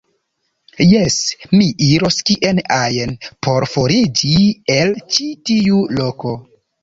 [0.91, 1.17] Jes,
[1.57, 3.13] mi iros kien ajn,
[3.47, 4.33] por foriĝi
[4.79, 6.35] el ĉi tiu loko.